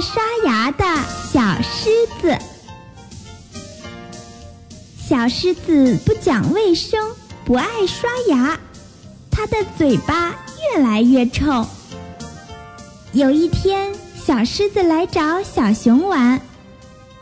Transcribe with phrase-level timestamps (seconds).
[0.00, 0.84] 刷牙的
[1.32, 1.90] 小狮
[2.20, 2.36] 子。
[4.98, 7.00] 小狮子不讲卫生，
[7.44, 8.58] 不爱刷牙，
[9.30, 10.34] 它的嘴巴
[10.74, 11.66] 越来越臭。
[13.12, 16.40] 有一天，小狮子来找小熊玩，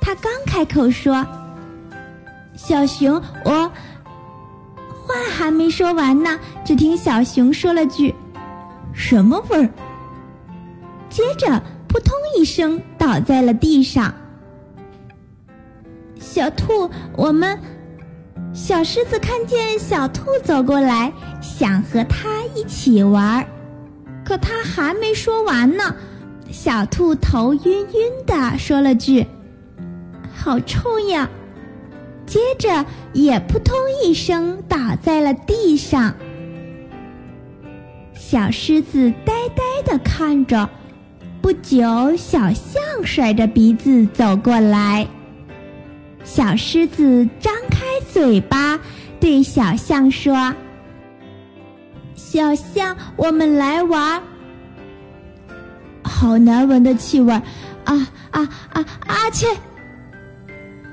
[0.01, 1.25] 它刚开口说
[2.59, 3.71] ：“小熊，我……”
[5.07, 8.13] 话还没说完呢，只听小熊说了句
[8.93, 9.71] ：“什么味儿？”
[11.09, 14.15] 接着扑通一声倒在了地上。
[16.19, 17.59] 小兔，我们
[18.53, 23.47] 小狮子看见小兔走过来，想和它一起玩，
[24.25, 25.97] 可它还没说完呢，
[26.51, 29.27] 小兔头晕晕的说了句
[30.35, 31.29] ：“好臭呀！”
[32.27, 36.15] 接着也扑通一声倒在了地上。
[38.13, 40.69] 小狮子呆呆的看着。
[41.47, 45.07] 不久，小象甩着鼻子走过来。
[46.25, 48.81] 小狮子张开嘴巴，
[49.21, 50.53] 对小象说
[52.17, 54.21] ：“小象，我们来玩。”
[56.03, 57.33] 好难闻的气味！
[57.33, 58.85] 啊啊啊！
[59.07, 59.47] 啊切！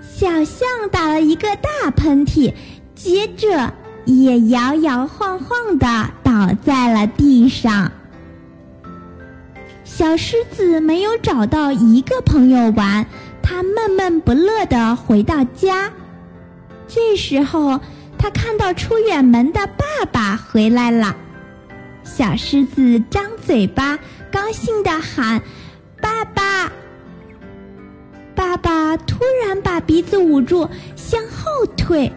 [0.03, 2.53] 小象打了一个大喷嚏，
[2.93, 3.73] 接着
[4.05, 7.91] 也摇摇晃晃地倒在了地上。
[9.95, 13.05] 小狮子没有找到一个朋友玩，
[13.43, 15.91] 它闷闷不乐地回到家。
[16.87, 17.79] 这时候，
[18.17, 21.15] 它看到出远门的爸爸回来了。
[22.03, 23.99] 小狮子张嘴巴，
[24.31, 25.39] 高兴地喊
[26.01, 26.71] ：“爸爸！”
[28.33, 32.11] 爸爸突然把鼻子捂住，向后退。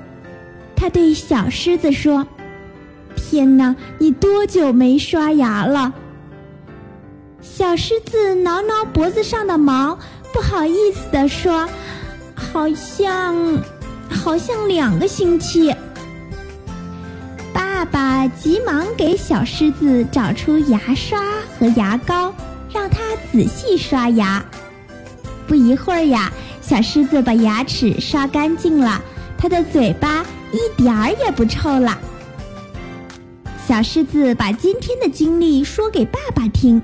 [0.74, 2.27] 他对小狮子说
[3.14, 5.92] ：“天哪，你多久没刷牙了？”
[7.57, 9.99] 小狮子挠挠脖子上的毛，
[10.31, 11.67] 不好意思地说
[12.37, 13.34] ：“好像，
[14.11, 15.75] 好像两个星期。”
[17.55, 21.19] 爸爸急忙给小狮子找出牙刷
[21.59, 22.31] 和牙膏，
[22.71, 22.99] 让它
[23.33, 24.45] 仔细刷牙。
[25.47, 26.31] 不一会儿呀，
[26.61, 29.00] 小狮子把牙齿刷干净了，
[29.39, 30.22] 它的嘴巴
[30.53, 31.99] 一点儿也不臭了。
[33.66, 36.83] 小狮子把今天的经历说给爸爸听。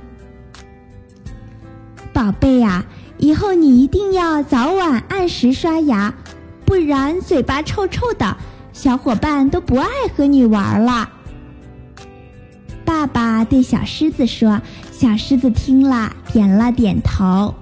[2.22, 2.84] 宝贝呀，
[3.18, 6.14] 以后你一定要早晚按时刷牙，
[6.64, 8.36] 不然嘴巴臭臭的，
[8.72, 11.10] 小伙伴都不爱和你玩了。
[12.84, 14.62] 爸爸对小狮子说，
[14.92, 17.52] 小狮子听了点了点头。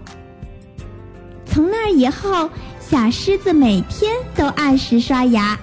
[1.47, 2.50] 从那以后，
[2.81, 5.59] 小狮子每天都按时刷牙，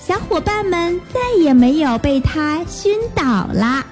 [0.00, 3.22] 小伙伴们再也没有被它熏倒
[3.52, 3.86] 了。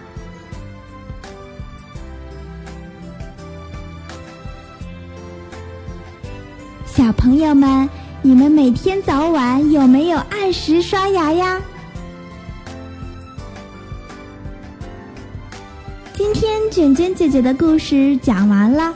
[6.96, 7.90] 小朋友们，
[8.22, 11.60] 你们每天早晚有没有按时刷牙呀？
[16.12, 18.94] 今天卷卷姐姐的故事讲完了。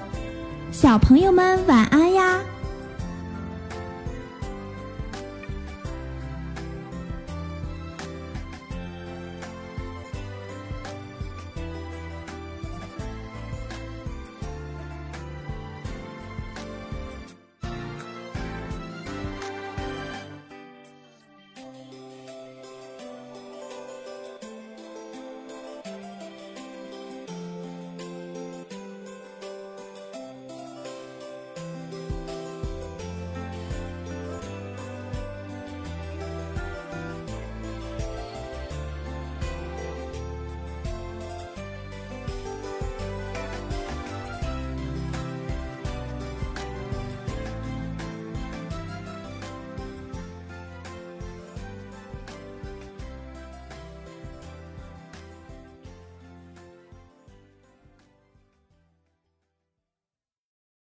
[0.70, 2.38] 小朋友们，晚安呀。